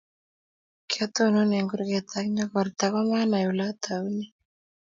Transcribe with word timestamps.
Kiatonon 0.89 1.51
eng 1.57 1.69
kurget 1.71 2.07
ak 2.19 2.25
nyokorta 2.35 2.85
komanai 2.93 3.45
oleataunee 3.51 4.29